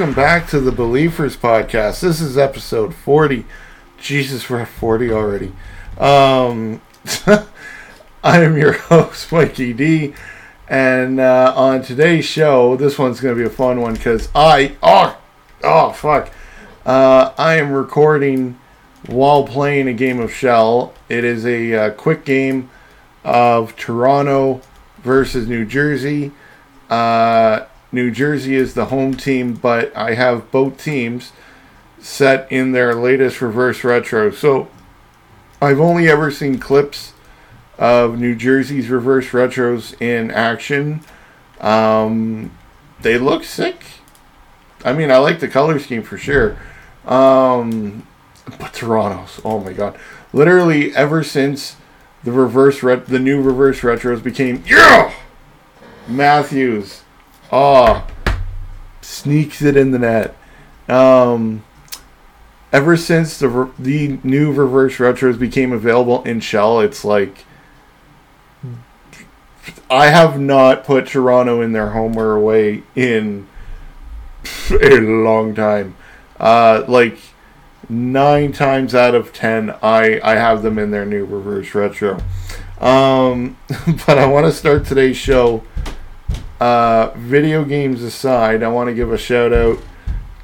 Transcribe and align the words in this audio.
welcome 0.00 0.14
back 0.14 0.48
to 0.48 0.58
the 0.58 0.72
Be-Leaf-ers 0.72 1.36
podcast. 1.36 2.00
This 2.00 2.22
is 2.22 2.38
episode 2.38 2.94
40. 2.94 3.44
Jesus, 3.98 4.48
we're 4.48 4.60
at 4.60 4.68
40 4.68 5.12
already. 5.12 5.52
Um, 5.98 6.80
I 8.24 8.40
am 8.40 8.56
your 8.56 8.72
host, 8.72 9.30
Mikey 9.30 9.74
D. 9.74 10.14
And 10.66 11.20
uh, 11.20 11.52
on 11.54 11.82
today's 11.82 12.24
show, 12.24 12.76
this 12.76 12.98
one's 12.98 13.20
going 13.20 13.36
to 13.36 13.38
be 13.38 13.46
a 13.46 13.52
fun 13.52 13.82
one 13.82 13.92
because 13.92 14.30
I, 14.34 14.74
oh, 14.82 15.18
oh, 15.62 15.92
fuck. 15.92 16.32
Uh, 16.86 17.34
I 17.36 17.56
am 17.56 17.70
recording 17.70 18.58
while 19.06 19.44
playing 19.46 19.86
a 19.86 19.92
game 19.92 20.18
of 20.18 20.32
Chel. 20.32 20.94
It 21.10 21.24
is 21.24 21.44
a 21.44 21.74
uh, 21.74 21.90
quick 21.90 22.24
game 22.24 22.70
of 23.22 23.76
Toronto 23.76 24.62
versus 25.02 25.46
New 25.46 25.66
Jersey. 25.66 26.32
Uh, 26.88 27.66
New 27.92 28.10
Jersey 28.10 28.54
is 28.54 28.74
the 28.74 28.86
home 28.86 29.14
team, 29.14 29.54
but 29.54 29.94
I 29.96 30.14
have 30.14 30.50
both 30.50 30.82
teams 30.82 31.32
set 31.98 32.50
in 32.50 32.72
their 32.72 32.94
latest 32.94 33.40
reverse 33.40 33.84
retro. 33.84 34.30
So 34.30 34.68
I've 35.60 35.80
only 35.80 36.08
ever 36.08 36.30
seen 36.30 36.58
clips 36.58 37.12
of 37.78 38.18
New 38.18 38.34
Jersey's 38.34 38.88
reverse 38.88 39.28
retros 39.28 40.00
in 40.00 40.30
action. 40.30 41.00
Um, 41.60 42.52
they 43.00 43.18
look 43.18 43.44
sick. 43.44 43.82
I 44.84 44.92
mean, 44.92 45.10
I 45.10 45.18
like 45.18 45.40
the 45.40 45.48
color 45.48 45.78
scheme 45.78 46.02
for 46.02 46.16
sure. 46.16 46.56
Um, 47.06 48.06
but 48.58 48.72
Toronto's, 48.72 49.40
oh 49.44 49.60
my 49.60 49.72
god. 49.72 49.98
Literally, 50.32 50.94
ever 50.94 51.24
since 51.24 51.76
the 52.22 52.32
reverse 52.32 52.82
ret- 52.82 53.06
the 53.06 53.18
new 53.18 53.40
reverse 53.40 53.80
retros 53.80 54.22
became 54.22 54.62
yeah 54.66 55.12
Matthews 56.06 57.02
oh 57.52 58.06
sneaks 59.00 59.62
it 59.62 59.76
in 59.76 59.90
the 59.90 59.98
net 59.98 60.36
um 60.88 61.64
ever 62.72 62.96
since 62.96 63.38
the 63.38 63.70
the 63.78 64.18
new 64.22 64.52
reverse 64.52 64.96
retros 64.96 65.38
became 65.38 65.72
available 65.72 66.22
in 66.24 66.40
Chel 66.40 66.80
it's 66.80 67.04
like 67.04 67.44
I 69.90 70.06
have 70.06 70.38
not 70.38 70.84
put 70.84 71.08
Toronto 71.08 71.60
in 71.60 71.72
their 71.72 71.90
home 71.90 72.16
or 72.16 72.34
away 72.36 72.82
in 72.94 73.48
a 74.70 75.00
long 75.00 75.54
time 75.54 75.96
uh 76.38 76.84
like 76.86 77.18
nine 77.90 78.52
times 78.52 78.94
out 78.94 79.14
of 79.14 79.32
ten 79.32 79.70
I 79.82 80.20
I 80.22 80.36
have 80.36 80.62
them 80.62 80.78
in 80.78 80.90
their 80.90 81.04
new 81.04 81.24
reverse 81.24 81.74
retro. 81.74 82.20
Um, 82.80 83.58
but 84.06 84.16
I 84.16 84.26
want 84.26 84.46
to 84.46 84.52
start 84.52 84.86
today's 84.86 85.16
show. 85.16 85.64
Uh, 86.60 87.10
video 87.16 87.64
games 87.64 88.02
aside, 88.02 88.62
I 88.62 88.68
want 88.68 88.88
to 88.88 88.94
give 88.94 89.10
a 89.10 89.16
shout 89.16 89.50
out 89.50 89.78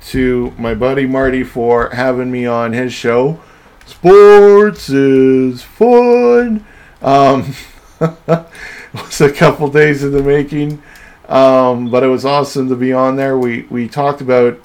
to 0.06 0.54
my 0.56 0.74
buddy 0.74 1.04
Marty 1.04 1.44
for 1.44 1.90
having 1.90 2.30
me 2.30 2.46
on 2.46 2.72
his 2.72 2.94
show. 2.94 3.38
Sports 3.84 4.88
is 4.88 5.62
fun. 5.62 6.64
Um, 7.02 7.54
it 8.00 8.16
was 8.94 9.20
a 9.20 9.30
couple 9.30 9.68
days 9.68 10.02
in 10.02 10.12
the 10.12 10.22
making, 10.22 10.82
um, 11.28 11.90
but 11.90 12.02
it 12.02 12.08
was 12.08 12.24
awesome 12.24 12.70
to 12.70 12.76
be 12.76 12.94
on 12.94 13.16
there. 13.16 13.36
We 13.36 13.62
we 13.64 13.86
talked 13.86 14.22
about 14.22 14.58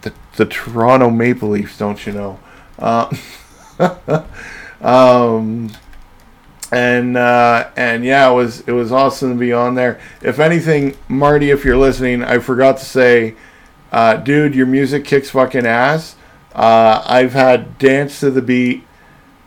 the 0.00 0.12
the 0.36 0.46
Toronto 0.46 1.08
Maple 1.08 1.50
Leafs, 1.50 1.78
don't 1.78 2.04
you 2.04 2.12
know? 2.12 2.40
Uh, 2.80 3.14
um, 4.80 5.70
and 6.70 7.16
uh, 7.16 7.70
and 7.76 8.04
yeah, 8.04 8.30
it 8.30 8.34
was 8.34 8.60
it 8.62 8.72
was 8.72 8.92
awesome 8.92 9.32
to 9.32 9.38
be 9.38 9.52
on 9.52 9.74
there. 9.74 10.00
If 10.20 10.38
anything, 10.38 10.96
Marty, 11.08 11.50
if 11.50 11.64
you're 11.64 11.76
listening, 11.76 12.22
I 12.22 12.38
forgot 12.38 12.78
to 12.78 12.84
say, 12.84 13.36
uh, 13.92 14.16
dude, 14.16 14.54
your 14.54 14.66
music 14.66 15.04
kicks 15.04 15.30
fucking 15.30 15.66
ass. 15.66 16.16
Uh, 16.54 17.02
I've 17.06 17.32
had 17.32 17.78
Dance 17.78 18.20
to 18.20 18.30
the 18.30 18.42
Beat, 18.42 18.84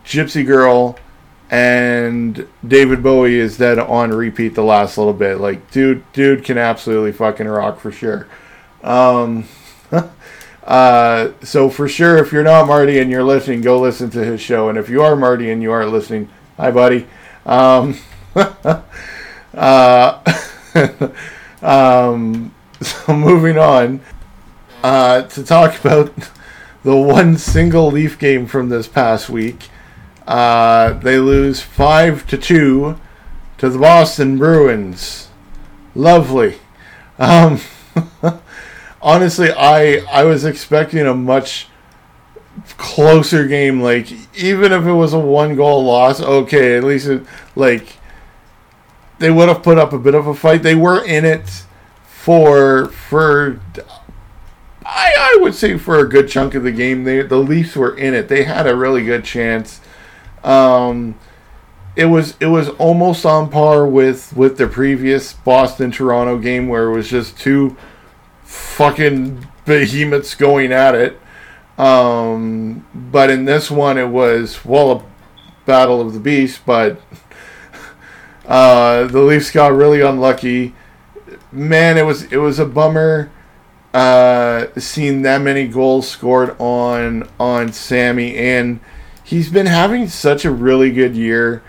Gypsy 0.04 0.46
Girl, 0.46 0.98
and 1.50 2.48
David 2.66 3.02
Bowie 3.02 3.38
is 3.38 3.58
dead 3.58 3.78
on 3.78 4.10
repeat 4.10 4.54
the 4.54 4.62
last 4.62 4.96
little 4.96 5.12
bit. 5.12 5.38
Like, 5.38 5.70
dude, 5.70 6.10
dude 6.12 6.44
can 6.44 6.58
absolutely 6.58 7.12
fucking 7.12 7.46
rock 7.46 7.78
for 7.78 7.92
sure. 7.92 8.26
Um, 8.82 9.46
uh, 10.64 11.32
so 11.42 11.68
for 11.68 11.88
sure, 11.88 12.16
if 12.16 12.32
you're 12.32 12.42
not 12.42 12.66
Marty 12.66 12.98
and 12.98 13.10
you're 13.10 13.22
listening, 13.22 13.60
go 13.60 13.78
listen 13.78 14.10
to 14.10 14.24
his 14.24 14.40
show. 14.40 14.70
And 14.70 14.78
if 14.78 14.88
you 14.88 15.02
are 15.02 15.14
Marty 15.14 15.50
and 15.50 15.62
you 15.62 15.70
are 15.70 15.84
listening, 15.86 16.30
hi, 16.56 16.70
buddy. 16.70 17.06
Um, 17.46 17.98
uh, 19.54 20.22
um, 21.62 22.54
so 22.80 23.16
moving 23.16 23.58
on 23.58 24.00
uh, 24.82 25.22
to 25.22 25.44
talk 25.44 25.78
about 25.80 26.12
the 26.82 26.96
one 26.96 27.36
single 27.38 27.90
Leaf 27.90 28.18
game 28.18 28.46
from 28.46 28.68
this 28.68 28.88
past 28.88 29.28
week. 29.28 29.68
Uh, 30.26 30.92
they 30.94 31.18
lose 31.18 31.60
five 31.60 32.26
to 32.28 32.38
two 32.38 32.98
to 33.58 33.68
the 33.68 33.78
Boston 33.78 34.38
Bruins. 34.38 35.28
Lovely. 35.94 36.58
Um, 37.18 37.60
honestly, 39.02 39.52
I 39.52 39.98
I 40.10 40.24
was 40.24 40.44
expecting 40.44 41.06
a 41.06 41.14
much 41.14 41.68
closer 42.76 43.46
game. 43.46 43.80
Like 43.80 44.10
even 44.36 44.72
if 44.72 44.84
it 44.84 44.92
was 44.92 45.12
a 45.12 45.18
one 45.18 45.56
goal 45.56 45.84
loss, 45.84 46.20
okay, 46.20 46.76
at 46.76 46.84
least 46.84 47.06
it, 47.06 47.24
like 47.56 47.96
they 49.18 49.30
would 49.30 49.48
have 49.48 49.62
put 49.62 49.78
up 49.78 49.92
a 49.92 49.98
bit 49.98 50.14
of 50.14 50.26
a 50.26 50.34
fight. 50.34 50.62
They 50.62 50.74
were 50.74 51.04
in 51.04 51.24
it 51.24 51.64
for 52.04 52.88
for 52.88 53.60
I 54.84 55.12
I 55.16 55.38
would 55.40 55.54
say 55.54 55.78
for 55.78 55.98
a 55.98 56.08
good 56.08 56.28
chunk 56.28 56.54
of 56.54 56.62
the 56.62 56.72
game. 56.72 57.04
They 57.04 57.22
the 57.22 57.38
Leafs 57.38 57.76
were 57.76 57.96
in 57.96 58.14
it. 58.14 58.28
They 58.28 58.44
had 58.44 58.66
a 58.66 58.76
really 58.76 59.04
good 59.04 59.24
chance. 59.24 59.80
Um 60.44 61.16
it 61.94 62.06
was 62.06 62.36
it 62.40 62.46
was 62.46 62.70
almost 62.70 63.26
on 63.26 63.50
par 63.50 63.86
with 63.86 64.34
with 64.36 64.56
the 64.56 64.66
previous 64.66 65.32
Boston 65.32 65.90
Toronto 65.90 66.38
game 66.38 66.68
where 66.68 66.86
it 66.86 66.92
was 66.92 67.08
just 67.08 67.38
two 67.38 67.76
fucking 68.44 69.46
behemoths 69.64 70.34
going 70.34 70.72
at 70.72 70.94
it. 70.94 71.20
Um, 71.78 72.86
but 72.94 73.30
in 73.30 73.44
this 73.44 73.70
one, 73.70 73.98
it 73.98 74.08
was 74.08 74.64
well 74.64 74.92
a 74.92 75.04
battle 75.64 76.00
of 76.00 76.12
the 76.14 76.20
beast. 76.20 76.62
But 76.66 77.00
uh, 78.46 79.04
the 79.04 79.20
Leafs 79.20 79.50
got 79.50 79.72
really 79.72 80.00
unlucky. 80.00 80.74
Man, 81.50 81.98
it 81.98 82.02
was 82.02 82.24
it 82.24 82.38
was 82.38 82.58
a 82.58 82.66
bummer 82.66 83.30
uh, 83.94 84.66
seeing 84.78 85.22
that 85.22 85.40
many 85.42 85.68
goals 85.68 86.08
scored 86.08 86.56
on 86.58 87.28
on 87.38 87.72
Sammy, 87.72 88.36
and 88.36 88.80
he's 89.22 89.50
been 89.50 89.66
having 89.66 90.08
such 90.08 90.44
a 90.44 90.50
really 90.50 90.90
good 90.90 91.14
year, 91.14 91.62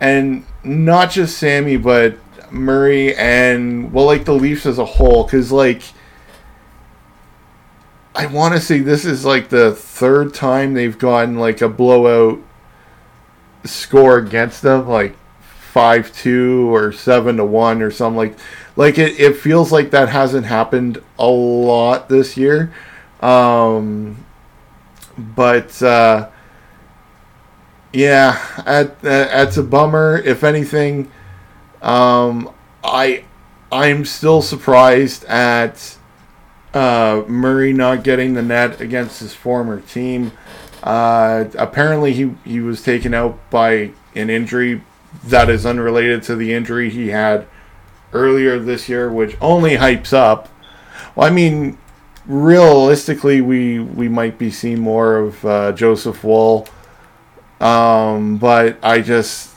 and 0.00 0.44
not 0.62 1.10
just 1.10 1.38
Sammy, 1.38 1.76
but 1.76 2.16
Murray 2.50 3.14
and 3.16 3.92
well, 3.92 4.06
like 4.06 4.24
the 4.24 4.34
Leafs 4.34 4.66
as 4.66 4.78
a 4.78 4.84
whole, 4.84 5.24
because 5.24 5.50
like 5.50 5.82
I 8.14 8.26
want 8.26 8.54
to 8.54 8.60
say 8.60 8.78
this 8.78 9.04
is 9.04 9.24
like 9.24 9.48
the 9.48 9.72
third 9.72 10.34
time 10.34 10.74
they've 10.74 10.98
gotten 10.98 11.36
like 11.36 11.60
a 11.60 11.68
blowout 11.68 12.40
score 13.64 14.18
against 14.18 14.62
them, 14.62 14.88
like 14.88 15.16
five 15.40 16.14
two 16.14 16.72
or 16.72 16.92
seven 16.92 17.38
to 17.38 17.44
one 17.44 17.82
or 17.82 17.90
something 17.90 18.16
like. 18.16 18.38
Like 18.76 18.98
it, 18.98 19.20
it 19.20 19.36
feels 19.36 19.70
like 19.70 19.92
that 19.92 20.08
hasn't 20.08 20.46
happened 20.46 21.00
a 21.16 21.28
lot 21.28 22.08
this 22.08 22.36
year, 22.36 22.74
um, 23.20 24.24
but 25.16 25.80
uh, 25.80 26.28
yeah, 27.92 28.44
at, 28.66 29.00
that's 29.00 29.56
a 29.56 29.62
bummer. 29.62 30.20
If 30.24 30.42
anything, 30.42 31.08
um, 31.82 32.52
I 32.82 33.22
I'm 33.70 34.04
still 34.04 34.42
surprised 34.42 35.24
at 35.26 35.96
uh, 36.74 37.24
Murray 37.28 37.72
not 37.72 38.02
getting 38.04 38.34
the 38.34 38.42
net 38.42 38.80
against 38.80 39.20
his 39.20 39.32
former 39.32 39.80
team. 39.80 40.32
Uh, 40.82 41.46
apparently, 41.56 42.12
he, 42.12 42.34
he 42.44 42.60
was 42.60 42.82
taken 42.82 43.14
out 43.14 43.38
by 43.50 43.92
an 44.14 44.28
injury 44.28 44.82
that 45.22 45.48
is 45.48 45.64
unrelated 45.64 46.22
to 46.24 46.36
the 46.36 46.52
injury 46.52 46.90
he 46.90 47.08
had 47.08 47.46
earlier 48.12 48.58
this 48.58 48.88
year, 48.88 49.10
which 49.10 49.36
only 49.40 49.76
hypes 49.76 50.12
up. 50.12 50.48
Well, 51.14 51.26
I 51.26 51.30
mean, 51.30 51.78
realistically, 52.26 53.40
we 53.40 53.78
we 53.78 54.08
might 54.08 54.38
be 54.38 54.50
seeing 54.50 54.80
more 54.80 55.16
of 55.16 55.44
uh, 55.44 55.72
Joseph 55.72 56.22
Woll, 56.24 56.68
um, 57.60 58.36
but 58.38 58.78
I 58.82 59.00
just 59.00 59.54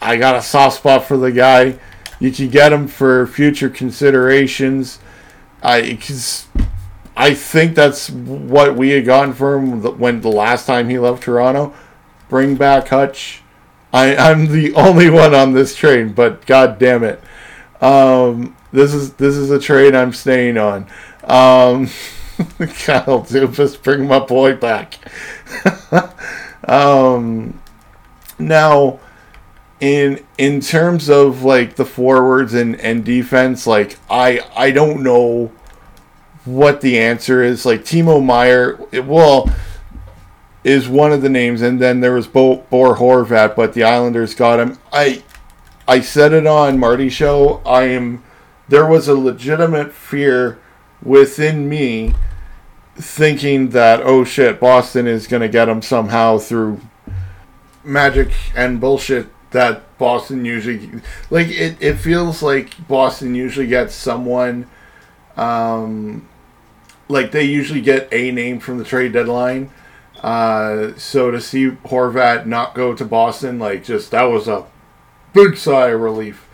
I 0.00 0.16
got 0.16 0.36
a 0.36 0.42
soft 0.42 0.76
spot 0.76 1.04
for 1.04 1.16
the 1.16 1.32
guy. 1.32 1.78
You 2.20 2.32
can 2.32 2.48
get 2.48 2.72
him 2.72 2.88
for 2.88 3.26
future 3.26 3.70
considerations. 3.70 4.98
I 5.62 5.98
cause 6.00 6.46
I 7.16 7.34
think 7.34 7.74
that's 7.74 8.10
what 8.10 8.76
we 8.76 8.90
had 8.90 9.04
gotten 9.04 9.34
for 9.34 9.56
him 9.56 9.82
when 9.98 10.20
the 10.20 10.28
last 10.28 10.66
time 10.66 10.88
he 10.88 10.98
left 10.98 11.24
Toronto. 11.24 11.74
Bring 12.28 12.54
back 12.54 12.88
Hutch. 12.88 13.42
I, 13.92 14.14
I'm 14.16 14.46
the 14.46 14.74
only 14.76 15.10
one 15.10 15.34
on 15.34 15.52
this 15.52 15.74
train, 15.74 16.12
but 16.12 16.46
god 16.46 16.78
damn 16.78 17.02
it. 17.04 17.20
Um, 17.80 18.56
this 18.72 18.94
is 18.94 19.14
this 19.14 19.34
is 19.34 19.50
a 19.50 19.58
train 19.58 19.94
I'm 19.94 20.12
staying 20.12 20.58
on. 20.58 20.86
Um, 21.24 21.86
Kyle 22.58 23.24
Dubas, 23.24 23.82
bring 23.82 24.06
my 24.06 24.20
boy 24.20 24.54
back. 24.54 24.94
um, 26.68 27.60
now, 28.38 29.00
in 29.80 30.24
in 30.36 30.60
terms 30.60 31.08
of 31.08 31.42
like 31.42 31.76
the 31.76 31.84
forwards 31.84 32.54
and 32.54 32.80
and 32.80 33.04
defense, 33.04 33.66
like 33.66 33.98
I 34.10 34.40
I 34.56 34.70
don't 34.70 35.02
know 35.02 35.52
what 36.44 36.80
the 36.80 36.98
answer 36.98 37.42
is. 37.42 37.64
Like 37.64 37.82
Timo 37.82 38.24
Meier, 38.24 38.78
it, 38.90 39.04
well, 39.04 39.52
is 40.64 40.88
one 40.88 41.12
of 41.12 41.22
the 41.22 41.28
names, 41.28 41.62
and 41.62 41.80
then 41.80 42.00
there 42.00 42.14
was 42.14 42.26
Bo, 42.26 42.56
Bo 42.70 42.94
Horvat, 42.94 43.54
but 43.54 43.74
the 43.74 43.84
Islanders 43.84 44.34
got 44.34 44.60
him. 44.60 44.78
I 44.92 45.22
I 45.86 46.00
said 46.00 46.32
it 46.32 46.46
on 46.46 46.78
Marty 46.78 47.08
show. 47.08 47.62
I 47.64 47.84
am 47.84 48.22
there 48.68 48.86
was 48.86 49.08
a 49.08 49.14
legitimate 49.14 49.92
fear 49.92 50.58
within 51.02 51.68
me 51.68 52.14
thinking 52.96 53.68
that 53.68 54.00
oh 54.02 54.24
shit 54.24 54.58
boston 54.58 55.06
is 55.06 55.28
going 55.28 55.40
to 55.40 55.48
get 55.48 55.68
him 55.68 55.80
somehow 55.80 56.36
through 56.36 56.80
magic 57.84 58.32
and 58.56 58.80
bullshit 58.80 59.28
that 59.50 59.96
boston 59.98 60.44
usually 60.44 61.00
like 61.30 61.48
it, 61.48 61.76
it 61.80 61.94
feels 61.94 62.42
like 62.42 62.86
boston 62.86 63.34
usually 63.34 63.66
gets 63.66 63.94
someone 63.94 64.66
um 65.36 66.28
like 67.08 67.32
they 67.32 67.44
usually 67.44 67.80
get 67.80 68.08
a 68.12 68.30
name 68.30 68.60
from 68.60 68.78
the 68.78 68.84
trade 68.84 69.12
deadline 69.12 69.70
uh 70.22 70.92
so 70.96 71.30
to 71.30 71.40
see 71.40 71.70
horvat 71.70 72.44
not 72.46 72.74
go 72.74 72.94
to 72.94 73.04
boston 73.04 73.58
like 73.58 73.84
just 73.84 74.10
that 74.10 74.24
was 74.24 74.48
a 74.48 74.64
big 75.32 75.56
sigh 75.56 75.88
of 75.88 76.00
relief 76.00 76.46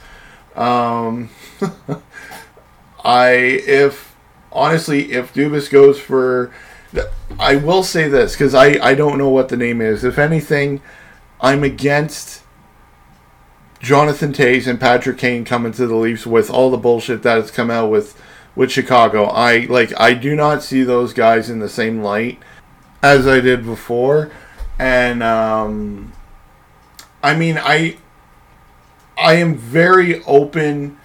um 0.57 1.31
I 3.05 3.33
if 3.33 4.17
honestly 4.51 5.13
if 5.13 5.35
Dubas 5.35 5.71
goes 5.71 6.01
for 6.01 6.53
I 7.39 7.57
will 7.57 7.83
say 7.83 8.09
this 8.09 8.33
because 8.33 8.55
I, 8.55 8.79
I 8.83 8.95
don't 8.95 9.19
know 9.19 9.29
what 9.29 9.49
the 9.49 9.57
name 9.57 9.81
is. 9.81 10.05
If 10.05 10.17
anything, 10.17 10.81
I'm 11.41 11.65
against 11.65 12.44
Jonathan 13.85 14.33
Toews 14.33 14.67
and 14.67 14.81
Patrick 14.81 15.19
Kane 15.19 15.45
coming 15.45 15.73
to 15.73 15.87
the 15.87 15.95
Leafs 15.95 16.27
with 16.27 16.49
all 16.49 16.71
the 16.71 16.79
bullshit 16.79 17.23
that 17.23 17.37
has 17.37 17.51
come 17.51 17.71
out 17.71 17.91
with 17.91 18.21
with 18.57 18.73
Chicago. 18.73 19.25
I 19.25 19.67
like 19.67 19.93
I 20.01 20.15
do 20.15 20.35
not 20.35 20.63
see 20.63 20.83
those 20.83 21.13
guys 21.13 21.51
in 21.51 21.59
the 21.59 21.69
same 21.69 22.03
light 22.03 22.39
as 23.03 23.27
I 23.27 23.41
did 23.41 23.67
before, 23.67 24.31
and 24.79 25.23
um, 25.23 26.15
I 27.23 27.37
mean 27.37 27.59
I 27.59 27.99
I 29.19 29.35
am 29.35 29.55
very 29.55 30.25
open 30.25 30.99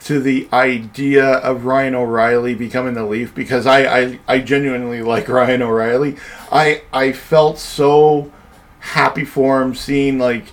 to 0.00 0.20
the 0.20 0.48
idea 0.52 1.24
of 1.24 1.64
Ryan 1.64 1.94
O'Reilly 1.94 2.54
becoming 2.54 2.94
the 2.94 3.04
Leaf 3.04 3.34
because 3.34 3.66
I, 3.66 4.00
I, 4.00 4.20
I 4.28 4.38
genuinely 4.38 5.02
like 5.02 5.28
Ryan 5.30 5.62
O'Reilly. 5.62 6.16
I 6.52 6.82
I 6.92 7.12
felt 7.12 7.58
so 7.58 8.30
happy 8.80 9.24
for 9.24 9.62
him 9.62 9.74
seeing 9.74 10.18
like 10.18 10.52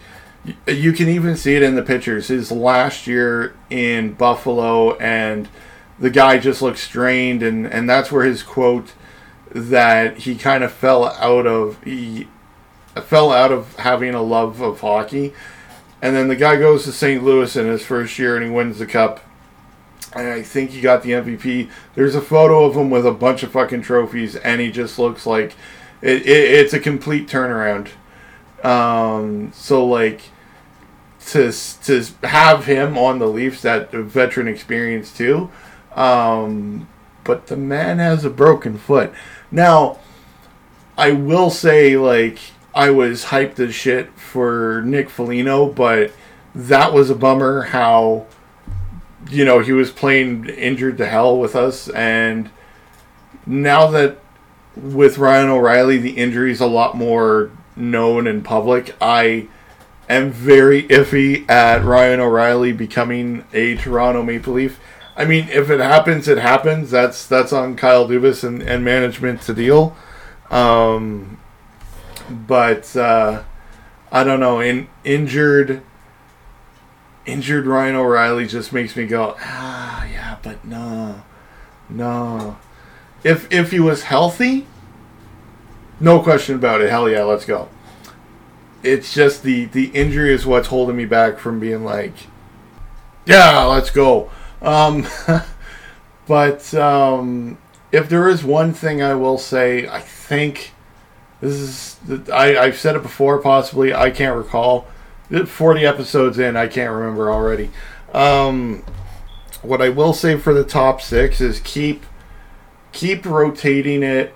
you 0.67 0.93
can 0.93 1.09
even 1.09 1.35
see 1.35 1.55
it 1.55 1.63
in 1.63 1.75
the 1.75 1.81
pictures. 1.81 2.27
His 2.27 2.51
last 2.51 3.07
year 3.07 3.55
in 3.69 4.13
Buffalo 4.13 4.95
and 4.97 5.47
the 5.99 6.09
guy 6.09 6.37
just 6.37 6.61
looks 6.61 6.81
strained 6.81 7.41
and, 7.41 7.65
and 7.65 7.89
that's 7.89 8.11
where 8.11 8.25
his 8.25 8.43
quote 8.43 8.93
that 9.51 10.19
he 10.19 10.35
kind 10.35 10.63
of 10.63 10.71
fell 10.71 11.05
out 11.05 11.47
of 11.47 11.81
he 11.83 12.27
fell 13.03 13.31
out 13.31 13.51
of 13.51 13.75
having 13.77 14.13
a 14.13 14.21
love 14.21 14.61
of 14.61 14.81
hockey. 14.81 15.33
And 16.01 16.15
then 16.15 16.27
the 16.27 16.35
guy 16.35 16.57
goes 16.57 16.83
to 16.83 16.91
St. 16.91 17.23
Louis 17.23 17.55
in 17.55 17.67
his 17.67 17.85
first 17.85 18.19
year 18.19 18.35
and 18.35 18.45
he 18.45 18.51
wins 18.51 18.79
the 18.79 18.85
cup 18.85 19.21
and 20.15 20.29
I 20.29 20.41
think 20.41 20.71
he 20.71 20.81
got 20.81 21.03
the 21.03 21.11
MVP. 21.11 21.69
There's 21.93 22.15
a 22.15 22.21
photo 22.21 22.63
of 22.63 22.75
him 22.75 22.89
with 22.89 23.05
a 23.05 23.11
bunch 23.11 23.43
of 23.43 23.51
fucking 23.51 23.81
trophies, 23.81 24.37
and 24.37 24.61
he 24.61 24.71
just 24.71 24.97
looks 24.97 25.25
like 25.25 25.55
it, 26.01 26.21
it, 26.21 26.51
it's 26.53 26.73
a 26.73 26.79
complete 26.79 27.27
turnaround. 27.27 27.89
Um, 28.63 29.51
so 29.53 29.85
like 29.85 30.21
to 31.27 31.51
to 31.83 32.05
have 32.23 32.65
him 32.65 32.97
on 32.97 33.19
the 33.19 33.27
Leafs, 33.27 33.61
that 33.61 33.91
veteran 33.91 34.47
experience 34.47 35.15
too. 35.15 35.49
Um, 35.95 36.87
but 37.23 37.47
the 37.47 37.57
man 37.57 37.99
has 37.99 38.25
a 38.25 38.29
broken 38.29 38.77
foot. 38.77 39.13
Now, 39.51 39.99
I 40.97 41.11
will 41.11 41.49
say 41.49 41.97
like 41.97 42.39
I 42.73 42.89
was 42.89 43.25
hyped 43.25 43.59
as 43.59 43.73
shit 43.73 44.11
for 44.17 44.83
Nick 44.85 45.09
Foligno, 45.09 45.67
but 45.67 46.11
that 46.53 46.93
was 46.93 47.09
a 47.09 47.15
bummer 47.15 47.63
how 47.63 48.27
you 49.29 49.45
know, 49.45 49.59
he 49.59 49.71
was 49.71 49.91
playing 49.91 50.47
injured 50.49 50.97
to 50.97 51.05
hell 51.05 51.37
with 51.39 51.55
us. 51.55 51.89
And 51.89 52.49
now 53.45 53.87
that 53.87 54.19
with 54.75 55.17
Ryan 55.17 55.49
O'Reilly, 55.49 55.97
the 55.97 56.17
injury 56.17 56.51
is 56.51 56.61
a 56.61 56.67
lot 56.67 56.95
more 56.95 57.51
known 57.75 58.27
in 58.27 58.41
public, 58.41 58.95
I 59.01 59.47
am 60.09 60.31
very 60.31 60.83
iffy 60.83 61.49
at 61.49 61.83
Ryan 61.83 62.19
O'Reilly 62.19 62.71
becoming 62.71 63.45
a 63.53 63.75
Toronto 63.75 64.23
Maple 64.23 64.53
Leaf. 64.53 64.79
I 65.15 65.25
mean, 65.25 65.47
if 65.49 65.69
it 65.69 65.79
happens, 65.79 66.27
it 66.27 66.37
happens. 66.37 66.91
That's 66.91 67.25
that's 67.25 67.53
on 67.53 67.75
Kyle 67.75 68.07
Dubas 68.07 68.43
and, 68.43 68.61
and 68.61 68.83
management 68.83 69.41
to 69.43 69.53
deal. 69.53 69.95
Um, 70.51 71.39
but 72.29 72.95
uh, 72.95 73.43
I 74.11 74.23
don't 74.23 74.39
know. 74.39 74.59
In 74.59 74.87
injured 75.03 75.81
injured 77.25 77.65
Ryan 77.65 77.95
O'Reilly 77.95 78.45
just 78.45 78.71
makes 78.71 78.95
me 78.95 79.05
go, 79.05 79.35
ah, 79.39 80.05
yeah, 80.05 80.37
but 80.43 80.63
no, 80.65 81.23
no. 81.89 82.57
If 83.23 83.51
if 83.51 83.71
he 83.71 83.79
was 83.79 84.03
healthy, 84.03 84.67
no 85.99 86.19
question 86.19 86.55
about 86.55 86.81
it. 86.81 86.89
Hell 86.89 87.09
yeah, 87.09 87.23
let's 87.23 87.45
go. 87.45 87.69
It's 88.85 89.13
just 89.13 89.43
the 89.43 89.65
the 89.65 89.87
injury 89.87 90.33
is 90.33 90.45
what's 90.45 90.67
holding 90.67 90.95
me 90.95 91.05
back 91.05 91.39
from 91.39 91.59
being 91.59 91.83
like, 91.83 92.13
yeah, 93.25 93.63
let's 93.63 93.89
go. 93.89 94.29
Um, 94.61 95.07
but 96.27 96.73
um, 96.73 97.57
if 97.91 98.09
there 98.09 98.27
is 98.27 98.43
one 98.43 98.73
thing 98.73 99.01
I 99.01 99.15
will 99.15 99.37
say, 99.37 99.87
I 99.87 100.01
think 100.01 100.73
this 101.41 101.53
is 101.53 101.99
I 102.31 102.57
I've 102.57 102.77
said 102.77 102.95
it 102.95 103.01
before. 103.01 103.39
Possibly 103.39 103.93
I 103.93 104.11
can't 104.11 104.37
recall 104.37 104.87
40 105.29 105.85
episodes 105.85 106.39
in, 106.39 106.55
I 106.55 106.67
can't 106.67 106.93
remember 106.93 107.31
already. 107.31 107.71
Um, 108.13 108.83
what 109.61 109.81
I 109.81 109.89
will 109.89 110.13
say 110.13 110.37
for 110.37 110.53
the 110.53 110.63
top 110.63 111.01
six 111.01 111.41
is 111.41 111.59
keep 111.61 112.05
keep 112.91 113.25
rotating 113.25 114.03
it 114.03 114.33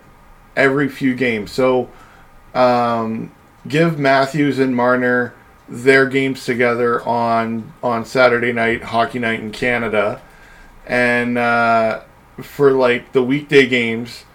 every 0.55 0.89
few 0.89 1.15
games. 1.15 1.51
So 1.51 1.89
um, 2.53 3.31
give 3.69 3.97
Matthews 3.97 4.59
and 4.59 4.75
Marner 4.75 5.33
their 5.69 6.05
games 6.05 6.43
together 6.43 7.01
on 7.07 7.71
on 7.81 8.03
Saturday 8.03 8.51
night, 8.51 8.83
hockey 8.83 9.19
night 9.19 9.39
in 9.39 9.51
Canada, 9.51 10.21
and 10.85 11.37
uh, 11.37 12.01
for 12.41 12.71
like 12.71 13.13
the 13.13 13.23
weekday 13.23 13.67
games, 13.67 14.25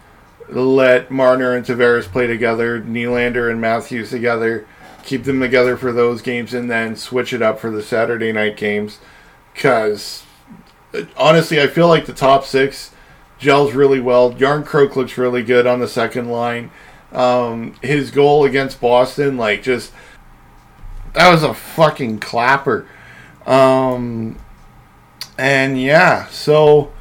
let 0.49 1.11
Marner 1.11 1.53
and 1.53 1.65
Tavares 1.65 2.05
play 2.05 2.25
together, 2.25 2.81
Nylander 2.81 3.51
and 3.51 3.61
Matthews 3.61 4.09
together 4.09 4.65
keep 5.05 5.23
them 5.23 5.39
together 5.39 5.77
for 5.77 5.91
those 5.93 6.21
games, 6.21 6.53
and 6.53 6.69
then 6.69 6.95
switch 6.95 7.31
it 7.31 7.41
up 7.41 7.59
for 7.59 7.69
the 7.69 7.83
Saturday 7.83 8.31
night 8.31 8.57
games. 8.57 8.99
Because 9.53 10.23
honestly, 11.15 11.61
I 11.61 11.67
feel 11.67 11.87
like 11.87 12.07
the 12.07 12.13
top 12.13 12.43
six 12.43 12.91
gels 13.37 13.73
really 13.73 14.01
well. 14.01 14.33
Jarnkrok 14.33 14.95
looks 14.95 15.17
really 15.17 15.43
good 15.43 15.67
on 15.67 15.79
the 15.79 15.87
second 15.87 16.29
line. 16.29 16.71
Um, 17.15 17.75
his 17.81 18.11
goal 18.11 18.45
against 18.45 18.81
Boston, 18.81 19.37
like 19.37 19.63
just 19.63 19.93
that 21.13 21.31
was 21.31 21.43
a 21.43 21.53
fucking 21.53 22.19
clapper. 22.19 22.87
Um, 23.45 24.37
and 25.37 25.81
yeah, 25.81 26.27
so 26.27 26.91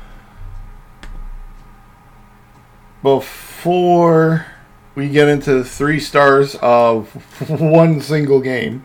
before 3.02 4.46
we 4.94 5.08
get 5.08 5.28
into 5.28 5.64
three 5.64 6.00
stars 6.00 6.56
of 6.56 7.08
one 7.60 8.00
single 8.00 8.40
game. 8.40 8.84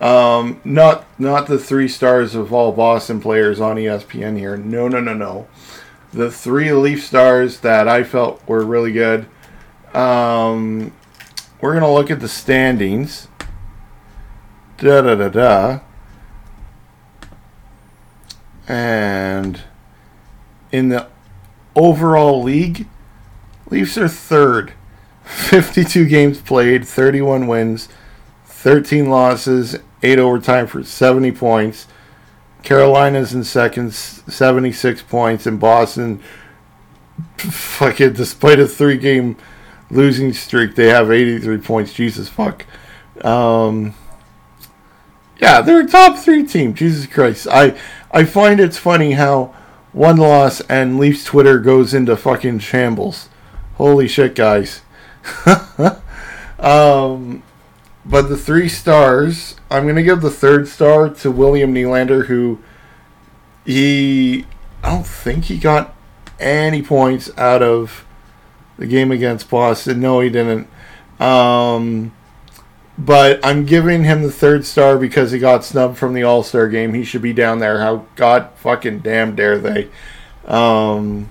Um, 0.00 0.60
not 0.62 1.06
not 1.18 1.46
the 1.46 1.58
three 1.58 1.88
stars 1.88 2.34
of 2.34 2.52
all 2.52 2.72
Boston 2.72 3.20
players 3.20 3.60
on 3.60 3.76
ESPN 3.76 4.38
here. 4.38 4.56
No, 4.56 4.88
no, 4.88 5.00
no, 5.00 5.14
no. 5.14 5.48
The 6.12 6.30
three 6.30 6.70
Leaf 6.72 7.04
stars 7.04 7.60
that 7.60 7.88
I 7.88 8.04
felt 8.04 8.46
were 8.46 8.64
really 8.64 8.92
good. 8.92 9.26
Um, 9.94 10.92
we're 11.60 11.74
gonna 11.74 11.92
look 11.92 12.10
at 12.10 12.20
the 12.20 12.28
standings. 12.28 13.28
Da 14.78 15.00
da 15.00 15.14
da 15.14 15.28
da. 15.28 15.80
And 18.68 19.62
in 20.72 20.88
the 20.88 21.06
overall 21.74 22.42
league, 22.42 22.86
Leafs 23.70 23.98
are 23.98 24.08
third 24.08 24.72
52 25.24 26.06
games 26.06 26.40
played, 26.40 26.86
31 26.86 27.48
wins, 27.48 27.88
13 28.44 29.10
losses, 29.10 29.76
8 30.02 30.20
overtime 30.20 30.68
for 30.68 30.84
70 30.84 31.32
points. 31.32 31.88
Carolina's 32.62 33.34
in 33.34 33.42
second, 33.42 33.92
76 33.92 35.02
points, 35.02 35.46
and 35.46 35.58
Boston, 35.58 36.22
fucking, 37.38 38.12
despite 38.12 38.60
a 38.60 38.68
three 38.68 38.96
game 38.96 39.36
losing 39.90 40.32
streak, 40.32 40.74
they 40.74 40.88
have 40.88 41.10
83 41.10 41.58
points. 41.58 41.92
Jesus 41.92 42.28
fuck. 42.28 42.66
Um, 43.24 43.94
yeah, 45.40 45.60
they're 45.60 45.80
a 45.80 45.86
top 45.86 46.18
three 46.18 46.46
team. 46.46 46.74
Jesus 46.74 47.06
Christ. 47.06 47.46
I, 47.50 47.78
I 48.10 48.24
find 48.24 48.60
it's 48.60 48.78
funny 48.78 49.12
how 49.12 49.54
one 49.92 50.16
loss 50.16 50.60
and 50.62 50.98
Leafs 50.98 51.24
Twitter 51.24 51.58
goes 51.58 51.94
into 51.94 52.16
fucking 52.16 52.60
shambles. 52.60 53.28
Holy 53.74 54.08
shit, 54.08 54.34
guys. 54.34 54.82
um, 56.58 57.42
but 58.04 58.28
the 58.28 58.36
three 58.36 58.68
stars, 58.68 59.56
I'm 59.70 59.86
to 59.94 60.02
give 60.02 60.20
the 60.20 60.30
third 60.30 60.68
star 60.68 61.10
to 61.10 61.30
William 61.30 61.74
Nylander, 61.74 62.26
who 62.26 62.60
he, 63.64 64.46
I 64.82 64.90
don't 64.90 65.06
think 65.06 65.46
he 65.46 65.58
got 65.58 65.94
any 66.38 66.82
points 66.82 67.30
out 67.36 67.62
of 67.62 68.05
the 68.78 68.86
game 68.86 69.10
against 69.10 69.48
Boston. 69.48 70.00
No, 70.00 70.20
he 70.20 70.30
didn't. 70.30 70.68
Um, 71.20 72.12
but 72.98 73.44
I'm 73.44 73.64
giving 73.64 74.04
him 74.04 74.22
the 74.22 74.32
third 74.32 74.64
star 74.64 74.98
because 74.98 75.32
he 75.32 75.38
got 75.38 75.64
snubbed 75.64 75.98
from 75.98 76.14
the 76.14 76.22
All 76.22 76.42
Star 76.42 76.68
game. 76.68 76.94
He 76.94 77.04
should 77.04 77.22
be 77.22 77.32
down 77.32 77.58
there. 77.58 77.80
How 77.80 78.06
god 78.16 78.50
fucking 78.56 79.00
damn 79.00 79.34
dare 79.34 79.58
they? 79.58 79.88
Um, 80.44 81.30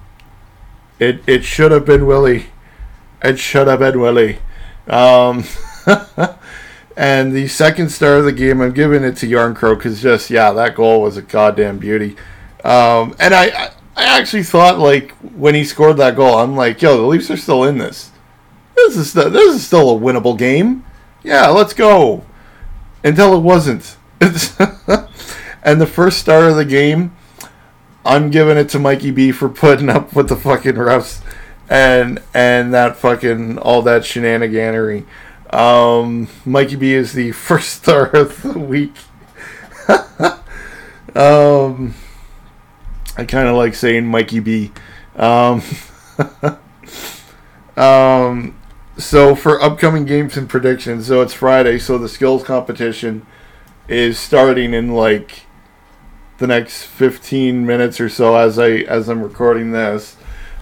it 1.00 1.22
it 1.28 1.44
should 1.44 1.72
have 1.72 1.86
been 1.86 2.06
Willie. 2.06 2.48
It 3.24 3.40
should 3.40 3.68
have 3.68 3.80
been 3.80 4.00
Willie. 4.00 4.40
Um, 4.88 5.44
And 6.98 7.34
the 7.34 7.48
second 7.48 7.90
star 7.90 8.18
of 8.18 8.26
the 8.26 8.32
game, 8.32 8.62
I'm 8.62 8.72
giving 8.72 9.04
it 9.04 9.18
to 9.18 9.28
Jarnkrok 9.28 9.78
because 9.78 10.02
just 10.02 10.30
yeah, 10.30 10.52
that 10.54 10.76
goal 10.76 11.02
was 11.02 11.18
a 11.18 11.22
goddamn 11.22 11.78
beauty. 11.78 12.16
Um, 12.64 13.16
and 13.20 13.34
I, 13.34 13.48
I 13.48 13.72
actually 14.04 14.44
thought 14.44 14.80
like 14.80 15.12
when 15.20 15.56
he 15.56 15.64
scored 15.64 15.98
that 15.98 16.16
goal, 16.16 16.38
I'm 16.38 16.56
like, 16.56 16.82
yo, 16.82 16.98
the 16.98 17.04
Leafs 17.04 17.32
are 17.32 17.38
still 17.38 17.64
in 17.64 17.78
this. 17.78 18.12
This 18.76 18.98
is 18.98 19.14
this 19.14 19.56
is 19.56 19.66
still 19.66 19.96
a 19.96 20.00
winnable 20.00 20.38
game. 20.38 20.86
Yeah, 21.24 21.48
let's 21.48 21.74
go. 21.74 22.26
Until 23.04 23.36
it 23.36 23.42
wasn't. 23.42 23.98
and 24.20 25.82
the 25.82 25.88
first 25.88 26.20
star 26.20 26.50
of 26.50 26.56
the 26.56 26.66
game, 26.66 27.16
I'm 28.06 28.30
giving 28.30 28.58
it 28.58 28.70
to 28.70 28.80
Mikey 28.80 29.12
B 29.12 29.32
for 29.32 29.50
putting 29.50 29.90
up 29.90 30.16
with 30.16 30.30
the 30.30 30.36
fucking 30.36 30.74
refs 30.74 31.22
and 31.70 32.22
and 32.34 32.74
that 32.74 32.98
fucking 32.98 33.58
all 33.60 33.82
that 33.84 34.04
shenaniganery. 34.04 35.06
Um, 35.52 36.28
Mikey 36.46 36.76
B 36.76 36.94
is 36.94 37.14
the 37.14 37.32
first 37.34 37.84
star 37.84 38.08
of 38.08 38.42
the 38.42 38.60
week. 38.60 38.94
um, 41.16 41.94
I 43.18 43.26
kind 43.26 43.48
of 43.48 43.56
like 43.56 43.76
saying 43.76 44.06
Mikey 44.06 44.40
B. 44.42 44.72
Um, 45.16 45.62
um, 47.78 48.60
so 48.98 49.36
for 49.36 49.62
upcoming 49.62 50.06
games 50.06 50.36
and 50.36 50.50
predictions, 50.50 51.08
so 51.08 51.22
it's 51.22 51.34
Friday, 51.34 51.80
so 51.80 51.98
the 51.98 52.10
skills 52.10 52.44
competition 52.44 53.26
is 53.88 54.20
starting 54.20 54.74
in 54.74 54.92
like 54.92 55.46
the 56.40 56.48
next 56.48 56.84
15 56.84 57.66
minutes 57.66 58.02
or 58.02 58.10
so 58.10 58.36
as 58.36 58.60
I 58.60 58.70
as 58.70 59.08
I'm 59.08 59.22
recording 59.22 59.72
this. 59.72 60.18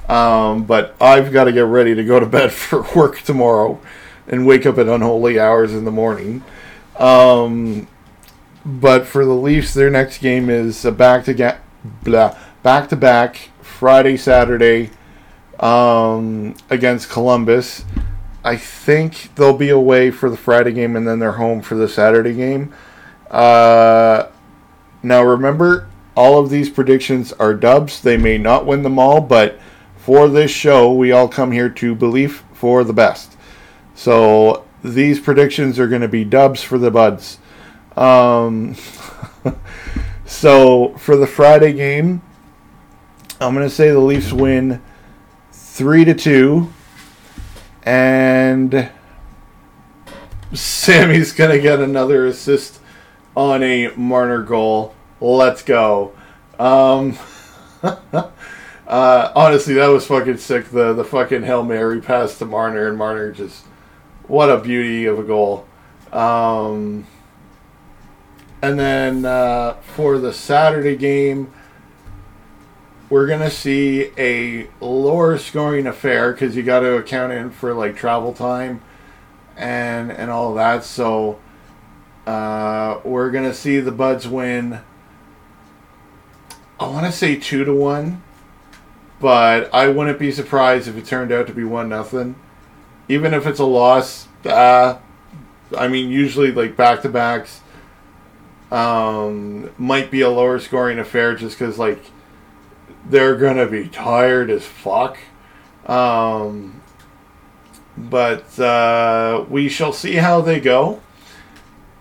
Um, 0.07 0.65
but 0.65 0.95
I've 1.01 1.31
got 1.31 1.45
to 1.45 1.51
get 1.51 1.65
ready 1.65 1.95
to 1.95 2.03
go 2.03 2.19
to 2.19 2.25
bed 2.25 2.51
for 2.51 2.85
work 2.95 3.21
tomorrow 3.21 3.79
and 4.27 4.45
wake 4.45 4.65
up 4.65 4.77
at 4.77 4.87
unholy 4.87 5.39
hours 5.39 5.73
in 5.73 5.85
the 5.85 5.91
morning. 5.91 6.43
Um, 6.97 7.87
but 8.65 9.07
for 9.07 9.25
the 9.25 9.33
Leafs, 9.33 9.73
their 9.73 9.89
next 9.89 10.19
game 10.19 10.49
is 10.49 10.85
a 10.85 10.91
back 10.91 11.25
to 11.25 11.33
ga- 11.33 11.57
blah 12.03 12.37
back 12.63 12.87
to 12.87 12.95
back 12.95 13.49
Friday 13.61 14.15
Saturday 14.15 14.89
um, 15.59 16.55
against 16.69 17.09
Columbus. 17.09 17.83
I 18.41 18.55
think 18.55 19.35
they'll 19.35 19.57
be 19.57 19.69
away 19.69 20.11
for 20.11 20.29
the 20.29 20.37
Friday 20.37 20.71
game 20.71 20.95
and 20.95 21.05
then 21.05 21.19
they're 21.19 21.33
home 21.33 21.61
for 21.61 21.75
the 21.75 21.89
Saturday 21.89 22.33
game. 22.33 22.73
Uh, 23.29 24.27
now 25.03 25.23
remember, 25.23 25.89
all 26.15 26.39
of 26.39 26.49
these 26.49 26.69
predictions 26.69 27.33
are 27.33 27.53
dubs. 27.53 28.01
They 28.01 28.15
may 28.15 28.37
not 28.37 28.65
win 28.65 28.83
them 28.83 28.97
all, 28.97 29.19
but 29.19 29.59
for 29.97 30.29
this 30.29 30.51
show, 30.51 30.93
we 30.93 31.11
all 31.11 31.27
come 31.27 31.51
here 31.51 31.69
to 31.69 31.93
believe 31.93 32.43
for 32.53 32.85
the 32.85 32.93
best. 32.93 33.35
So 33.93 34.63
these 34.81 35.19
predictions 35.19 35.79
are 35.79 35.87
going 35.87 36.01
to 36.01 36.07
be 36.07 36.23
dubs 36.23 36.63
for 36.63 36.77
the 36.77 36.91
buds. 36.91 37.39
Um, 37.97 38.75
so 40.25 40.95
for 40.97 41.17
the 41.17 41.27
Friday 41.27 41.73
game, 41.73 42.21
I'm 43.47 43.53
going 43.53 43.67
to 43.67 43.73
say 43.73 43.91
the 43.91 43.99
Leafs 43.99 44.31
win 44.31 44.81
three 45.51 46.05
to 46.05 46.13
two, 46.13 46.71
and 47.83 48.89
Sammy's 50.53 51.31
going 51.33 51.51
to 51.51 51.59
get 51.59 51.81
another 51.81 52.25
assist 52.25 52.79
on 53.35 53.61
a 53.61 53.89
Marner 53.97 54.43
goal. 54.43 54.95
Let's 55.19 55.61
go. 55.61 56.13
Um, 56.57 57.17
uh, 57.83 58.23
honestly, 58.87 59.73
that 59.73 59.87
was 59.87 60.07
fucking 60.07 60.37
sick. 60.37 60.69
The 60.69 60.93
the 60.93 61.03
fucking 61.03 61.43
hail 61.43 61.63
mary 61.63 61.99
pass 61.99 62.37
to 62.39 62.45
Marner, 62.45 62.87
and 62.87 62.97
Marner 62.97 63.33
just 63.33 63.65
what 64.27 64.49
a 64.49 64.57
beauty 64.57 65.05
of 65.05 65.19
a 65.19 65.23
goal. 65.23 65.67
Um, 66.13 67.07
and 68.61 68.79
then 68.79 69.25
uh, 69.25 69.73
for 69.95 70.17
the 70.17 70.31
Saturday 70.31 70.95
game, 70.95 71.51
we're 73.13 73.27
gonna 73.27 73.51
see 73.51 74.11
a 74.17 74.67
lower 74.81 75.37
scoring 75.37 75.85
affair 75.85 76.31
because 76.31 76.55
you 76.55 76.63
got 76.63 76.79
to 76.79 76.95
account 76.97 77.31
in 77.31 77.51
for 77.51 77.71
like 77.75 77.95
travel 77.95 78.33
time 78.33 78.81
and 79.55 80.11
and 80.11 80.31
all 80.31 80.55
that. 80.55 80.83
So 80.83 81.39
uh, 82.25 82.99
we're 83.03 83.29
gonna 83.29 83.53
see 83.53 83.79
the 83.79 83.91
Buds 83.91 84.27
win. 84.27 84.79
I 86.79 86.87
want 86.87 87.05
to 87.05 87.11
say 87.11 87.35
two 87.35 87.63
to 87.63 87.73
one, 87.73 88.23
but 89.19 89.71
I 89.71 89.89
wouldn't 89.89 90.17
be 90.17 90.31
surprised 90.31 90.87
if 90.87 90.97
it 90.97 91.05
turned 91.05 91.31
out 91.31 91.45
to 91.45 91.53
be 91.53 91.63
one 91.63 91.89
nothing 91.89 92.35
even 93.07 93.33
if 93.33 93.45
it's 93.45 93.59
a 93.59 93.65
loss, 93.65 94.27
uh, 94.45 94.97
I 95.77 95.87
mean, 95.87 96.09
usually 96.09 96.51
like 96.51 96.75
back 96.75 97.03
to 97.03 97.09
backs 97.09 97.61
um, 98.71 99.69
might 99.77 100.09
be 100.09 100.21
a 100.21 100.29
lower 100.29 100.57
scoring 100.57 100.97
affair 100.97 101.35
just 101.35 101.59
because 101.59 101.77
like 101.77 102.01
they're 103.05 103.35
gonna 103.35 103.67
be 103.67 103.87
tired 103.87 104.49
as 104.49 104.65
fuck. 104.65 105.17
Um, 105.85 106.81
but 107.97 108.57
uh, 108.59 109.45
we 109.49 109.69
shall 109.69 109.93
see 109.93 110.15
how 110.15 110.41
they 110.41 110.59
go, 110.59 111.01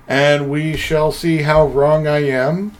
and 0.08 0.50
we 0.50 0.76
shall 0.76 1.12
see 1.12 1.38
how 1.38 1.66
wrong 1.66 2.06
I 2.06 2.24
am 2.28 2.72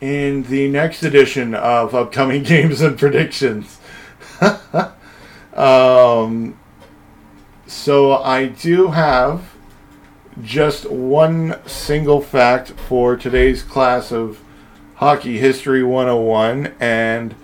in 0.00 0.42
the 0.44 0.68
next 0.68 1.02
edition 1.02 1.54
of 1.54 1.94
upcoming 1.94 2.42
games 2.44 2.80
and 2.80 2.98
predictions. 2.98 3.78
um, 5.54 6.58
so 7.66 8.16
I 8.16 8.46
do 8.46 8.88
have 8.88 9.52
just 10.42 10.90
one 10.90 11.56
single 11.66 12.20
fact 12.20 12.70
for 12.70 13.16
today's 13.16 13.62
class 13.62 14.10
of 14.12 14.40
Hockey 14.96 15.38
History 15.38 15.82
101. 15.82 16.74
And 16.80 17.34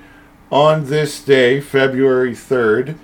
on 0.51 0.87
this 0.87 1.23
day, 1.23 1.61
February 1.61 2.33
3rd, 2.33 2.97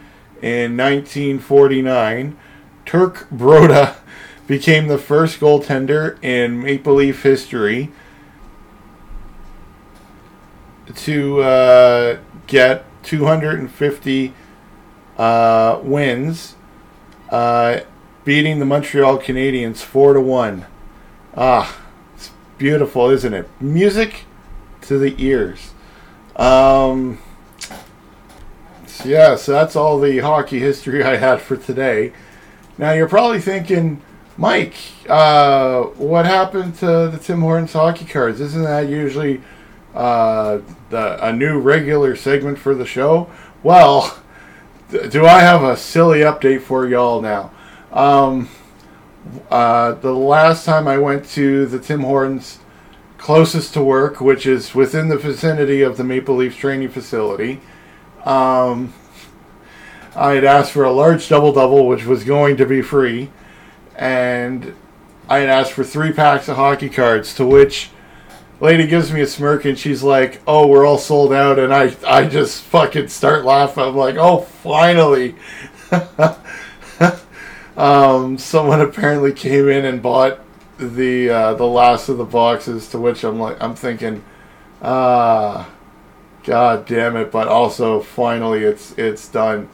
in 0.43 0.77
1949, 0.77 2.37
Turk 2.85 3.27
Broda 3.31 3.97
became 4.47 4.89
the 4.89 4.99
first 4.99 5.41
goaltender 5.41 6.23
in 6.23 6.63
Maple 6.63 6.95
Leaf 6.95 7.23
history 7.23 7.91
to 10.95 11.41
uh, 11.41 12.19
get 12.47 12.85
250 13.05 14.35
uh, 15.17 15.81
wins 15.83 16.57
uh, 17.31 17.81
beating 18.25 18.59
the 18.59 18.67
Montreal 18.67 19.19
Canadiens 19.19 19.79
four 19.79 20.13
to 20.13 20.21
one. 20.21 20.67
Ah, 21.37 21.81
it's 22.15 22.31
beautiful, 22.59 23.11
isn't 23.11 23.35
it? 23.35 23.49
Music 23.61 24.25
to 24.83 24.99
the 24.99 25.15
ears. 25.19 25.73
Um, 26.37 27.19
so 28.95 29.09
yeah, 29.09 29.35
so 29.35 29.53
that's 29.53 29.75
all 29.75 29.99
the 29.99 30.21
hockey 30.21 30.61
history 30.61 31.03
I 31.03 31.17
had 31.17 31.41
for 31.41 31.57
today. 31.57 32.13
Now 32.79 32.93
you're 32.93 33.09
probably 33.09 33.41
thinking, 33.41 34.01
Mike, 34.37 34.75
uh, 35.09 35.83
what 35.83 36.27
happened 36.27 36.77
to 36.77 37.09
the 37.09 37.19
Tim 37.21 37.41
Hortons 37.41 37.73
hockey 37.73 38.05
cards? 38.05 38.41
Isn't 38.41 38.63
that 38.63 38.89
usually 38.89 39.43
uh, 39.95 40.61
the, 40.91 41.27
a 41.27 41.33
new 41.33 41.59
regular 41.59 42.15
segment 42.15 42.57
for 42.57 42.75
the 42.75 42.87
show? 42.87 43.29
Well, 43.65 44.17
do 45.11 45.27
I 45.27 45.41
have 45.41 45.65
a 45.65 45.77
silly 45.77 46.21
update 46.21 46.63
for 46.63 46.87
y'all 46.87 47.21
now? 47.21 47.51
Um, 47.93 48.49
uh, 49.51 49.93
the 49.93 50.13
last 50.13 50.65
time 50.65 50.87
I 50.87 50.99
went 50.99 51.29
to 51.31 51.67
the 51.67 51.81
Tim 51.81 52.03
Hortons 52.03 52.61
closest 53.19 53.75
to 53.75 53.83
work, 53.83 54.21
which 54.21 54.47
is 54.47 54.73
within 54.73 55.09
the 55.09 55.19
vicinity 55.19 55.83
of 55.83 55.97
the 55.97 56.05
Maple 56.05 56.37
Leafs 56.37 56.57
training 56.57 56.91
facility. 56.91 57.61
Um, 58.25 58.93
I 60.17 60.33
had 60.33 60.45
asked 60.45 60.73
for 60.73 60.85
a 60.85 60.93
large 60.93 61.29
double 61.29 61.53
double, 61.53 61.87
which 61.87 62.05
was 62.05 62.25
going 62.25 62.57
to 62.57 62.67
be 62.67 62.83
free, 62.83 63.31
and 63.97 64.75
I 65.29 65.39
had 65.39 65.49
asked 65.49 65.73
for 65.73 65.85
three 65.85 66.13
packs 66.13 66.49
of 66.49 66.57
hockey 66.57 66.89
cards, 66.89 67.35
to 67.35 67.47
which 67.47 67.91
lady 68.61 68.87
gives 68.87 69.13
me 69.13 69.21
a 69.21 69.27
smirk 69.27 69.65
and 69.65 69.79
she's 69.79 70.03
like, 70.03 70.41
"Oh, 70.47 70.67
we're 70.67 70.87
all 70.87 70.99
sold 70.99 71.33
out," 71.33 71.59
and 71.59 71.75
I 71.75 71.95
I 72.07 72.27
just 72.27 72.63
fucking 72.63 73.09
start 73.09 73.45
laughing. 73.45 73.85
I'm 73.85 73.97
like, 73.97 74.17
"Oh, 74.17 74.41
finally." 74.41 75.35
um, 77.77 78.39
someone 78.39 78.81
apparently 78.81 79.33
came 79.33 79.69
in 79.69 79.85
and 79.85 80.03
bought 80.03 80.41
the 80.79 81.31
uh, 81.31 81.55
the 81.55 81.67
last 81.67 82.09
of 82.09 82.19
the 82.19 82.25
boxes. 82.25 82.89
To 82.91 82.99
which 82.99 83.25
I'm 83.25 83.39
like, 83.39 83.63
I'm 83.63 83.75
thinking, 83.75 84.25
ah, 84.83 85.69
god 86.45 86.87
damn 86.87 87.17
it! 87.17 87.33
But 87.33 87.49
also, 87.49 88.01
finally, 88.01 88.65
it's 88.65 88.97
it's 88.97 89.29
done. 89.29 89.69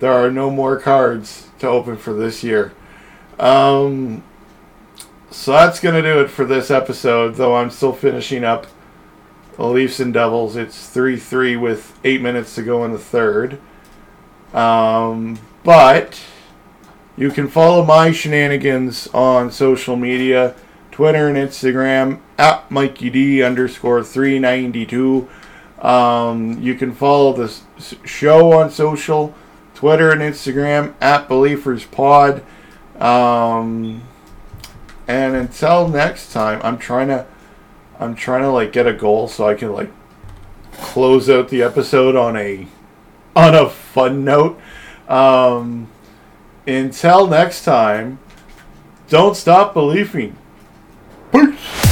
There 0.00 0.12
are 0.12 0.30
no 0.30 0.50
more 0.50 0.78
cards 0.78 1.48
to 1.58 1.66
open 1.68 1.96
for 1.96 2.12
this 2.12 2.44
year. 2.44 2.72
Um, 3.38 4.22
so 5.30 5.52
that's 5.52 5.80
gonna 5.80 6.02
do 6.02 6.20
it 6.20 6.28
for 6.28 6.44
this 6.44 6.70
episode. 6.70 7.36
Though 7.36 7.56
I'm 7.56 7.70
still 7.70 7.92
finishing 7.92 8.44
up 8.44 8.66
the 9.56 9.66
Leafs 9.66 10.00
and 10.00 10.14
Devils. 10.14 10.56
It's 10.56 10.88
three 10.88 11.16
three 11.16 11.56
with 11.56 11.98
eight 12.04 12.22
minutes 12.22 12.54
to 12.54 12.62
go 12.62 12.84
in 12.84 12.92
the 12.92 12.98
third. 12.98 13.58
Um, 14.54 15.38
but 15.64 16.20
you 17.16 17.30
can 17.30 17.48
follow 17.48 17.84
my 17.84 18.12
shenanigans 18.12 19.08
on 19.08 19.50
social 19.50 19.96
media, 19.96 20.54
Twitter 20.92 21.28
and 21.28 21.36
Instagram 21.36 22.20
at 22.38 22.70
Mikey 22.70 23.10
D 23.10 23.42
underscore 23.42 24.04
three 24.04 24.38
ninety 24.38 24.86
two. 24.86 25.28
Um, 25.80 26.60
you 26.60 26.74
can 26.74 26.92
follow 26.92 27.32
the 27.32 27.54
show 28.04 28.52
on 28.52 28.70
social, 28.70 29.34
Twitter 29.74 30.10
and 30.10 30.20
Instagram 30.20 30.94
at 31.00 31.28
BeLeafers 31.28 31.88
Pod. 31.90 32.42
Um, 33.00 34.02
and 35.06 35.36
until 35.36 35.88
next 35.88 36.32
time, 36.32 36.60
I'm 36.64 36.78
trying 36.78 37.08
to, 37.08 37.26
I'm 38.00 38.14
trying 38.14 38.42
to 38.42 38.50
like 38.50 38.72
get 38.72 38.86
a 38.86 38.92
goal 38.92 39.28
so 39.28 39.48
I 39.48 39.54
can 39.54 39.72
like 39.72 39.90
close 40.72 41.30
out 41.30 41.48
the 41.48 41.62
episode 41.62 42.16
on 42.16 42.36
a, 42.36 42.66
on 43.36 43.54
a 43.54 43.70
fun 43.70 44.24
note. 44.24 44.60
Um, 45.08 45.88
until 46.66 47.26
next 47.28 47.64
time, 47.64 48.18
don't 49.08 49.36
stop 49.36 49.72
believing. 49.72 50.36
Peace. 51.32 51.87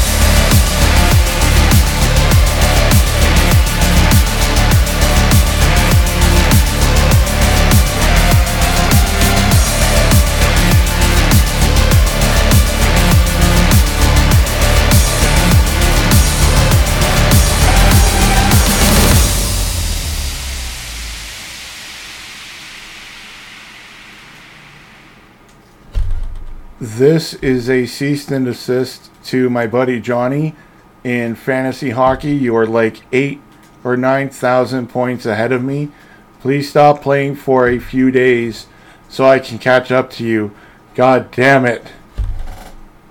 This 26.97 27.35
is 27.35 27.69
a 27.69 27.85
cease 27.85 28.31
and 28.31 28.47
desist 28.47 29.11
to 29.25 29.51
my 29.51 29.67
buddy 29.67 30.01
Johnny. 30.01 30.55
In 31.05 31.35
fantasy 31.35 31.91
hockey, 31.91 32.35
you 32.35 32.57
are 32.57 32.67
like 32.67 33.03
eight 33.13 33.43
or 33.85 33.99
nine 33.99 34.31
thousand 34.31 34.89
points 34.89 35.27
ahead 35.27 35.53
of 35.53 35.63
me. 35.63 35.91
Please 36.41 36.71
stop 36.71 37.03
playing 37.03 37.37
for 37.37 37.69
a 37.69 37.79
few 37.79 38.11
days 38.11 38.67
so 39.11 39.27
I 39.27 39.41
can 39.41 39.59
catch 39.59 39.93
up 39.93 40.09
to 40.13 40.25
you. 40.25 40.53
God 40.95 41.31
damn 41.33 41.67
it. 41.67 41.87